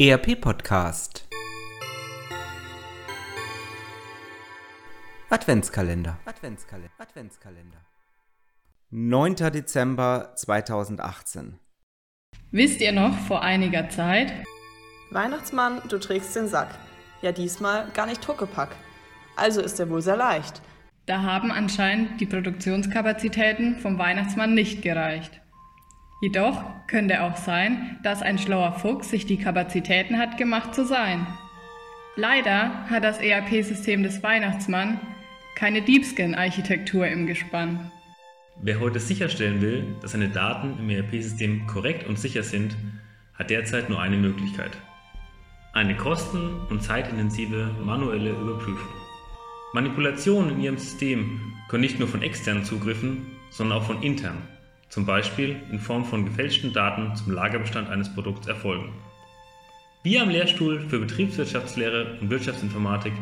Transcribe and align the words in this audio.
ERP 0.00 0.40
Podcast 0.40 1.26
Adventskalender 5.28 6.20
Adventskalender 6.24 6.90
Adventskalender 6.98 7.78
9. 8.90 9.34
Dezember 9.52 10.34
2018 10.36 11.58
Wisst 12.52 12.80
ihr 12.80 12.92
noch 12.92 13.18
vor 13.26 13.42
einiger 13.42 13.88
Zeit? 13.88 14.32
Weihnachtsmann, 15.10 15.82
du 15.88 15.98
trägst 15.98 16.36
den 16.36 16.46
Sack. 16.46 16.68
Ja, 17.20 17.32
diesmal 17.32 17.88
gar 17.92 18.06
nicht 18.06 18.28
Huckepack. 18.28 18.76
Also 19.34 19.60
ist 19.60 19.80
er 19.80 19.90
wohl 19.90 20.02
sehr 20.02 20.16
leicht. 20.16 20.62
Da 21.06 21.22
haben 21.22 21.50
anscheinend 21.50 22.20
die 22.20 22.26
Produktionskapazitäten 22.26 23.80
vom 23.80 23.98
Weihnachtsmann 23.98 24.54
nicht 24.54 24.80
gereicht. 24.80 25.40
Jedoch 26.20 26.64
könnte 26.88 27.22
auch 27.22 27.36
sein, 27.36 27.98
dass 28.02 28.22
ein 28.22 28.38
schlauer 28.38 28.72
Fuchs 28.72 29.10
sich 29.10 29.26
die 29.26 29.38
Kapazitäten 29.38 30.18
hat 30.18 30.36
gemacht 30.36 30.74
zu 30.74 30.84
sein. 30.84 31.26
Leider 32.16 32.84
hat 32.90 33.04
das 33.04 33.18
ERP-System 33.18 34.02
des 34.02 34.22
Weihnachtsmann 34.24 34.98
keine 35.54 35.82
Deepscan-Architektur 35.82 37.06
im 37.06 37.26
Gespann. 37.26 37.92
Wer 38.60 38.80
heute 38.80 38.98
sicherstellen 38.98 39.60
will, 39.60 39.84
dass 40.02 40.12
seine 40.12 40.28
Daten 40.28 40.76
im 40.80 40.90
ERP-System 40.90 41.68
korrekt 41.68 42.08
und 42.08 42.18
sicher 42.18 42.42
sind, 42.42 42.76
hat 43.34 43.50
derzeit 43.50 43.88
nur 43.88 44.00
eine 44.00 44.16
Möglichkeit. 44.16 44.76
Eine 45.72 45.96
kosten- 45.96 46.66
und 46.70 46.82
zeitintensive 46.82 47.70
manuelle 47.84 48.30
Überprüfung. 48.30 48.88
Manipulationen 49.74 50.56
in 50.56 50.60
Ihrem 50.60 50.78
System 50.78 51.52
können 51.68 51.82
nicht 51.82 52.00
nur 52.00 52.08
von 52.08 52.22
externen 52.22 52.64
Zugriffen, 52.64 53.26
sondern 53.50 53.78
auch 53.78 53.84
von 53.84 54.02
internen, 54.02 54.42
zum 54.88 55.06
Beispiel 55.06 55.56
in 55.70 55.78
Form 55.78 56.04
von 56.04 56.24
gefälschten 56.24 56.72
Daten 56.72 57.14
zum 57.16 57.32
Lagerbestand 57.32 57.90
eines 57.90 58.12
Produkts 58.12 58.46
erfolgen. 58.46 58.92
Wir 60.02 60.22
am 60.22 60.30
Lehrstuhl 60.30 60.80
für 60.88 61.00
Betriebswirtschaftslehre 61.00 62.18
und 62.20 62.30
Wirtschaftsinformatik 62.30 63.12